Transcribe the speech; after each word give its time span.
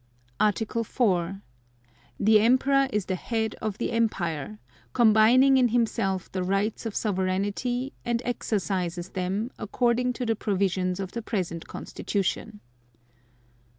Article 0.39 0.83
4. 0.83 1.43
The 2.19 2.39
Emperor 2.39 2.87
is 2.91 3.05
the 3.05 3.13
head 3.13 3.53
of 3.61 3.77
the 3.77 3.91
Empire, 3.91 4.57
combining 4.93 5.57
in 5.57 5.67
Himself 5.67 6.31
the 6.31 6.41
rights 6.41 6.87
of 6.87 6.95
sovereignty, 6.95 7.93
and 8.03 8.19
exercises 8.25 9.09
them, 9.09 9.51
according 9.59 10.13
to 10.13 10.25
the 10.25 10.35
provisions 10.35 10.99
of 10.99 11.11
the 11.11 11.21
present 11.21 11.67
Constitution. 11.67 12.61